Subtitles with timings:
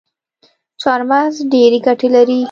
[0.81, 2.39] چارمغز ډیري ګټي لري